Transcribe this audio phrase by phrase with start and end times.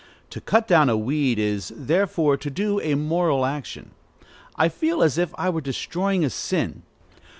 [0.31, 3.91] To cut down a weed is, therefore, to do a moral action.
[4.55, 6.81] I feel as if I were destroying a sin.